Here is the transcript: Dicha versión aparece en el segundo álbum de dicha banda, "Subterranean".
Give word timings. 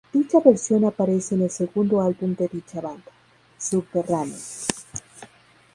Dicha 0.11 0.39
versión 0.39 0.83
aparece 0.85 1.35
en 1.35 1.43
el 1.43 1.51
segundo 1.51 2.01
álbum 2.01 2.33
de 2.33 2.47
dicha 2.47 2.81
banda, 2.81 3.11
"Subterranean". 3.59 4.33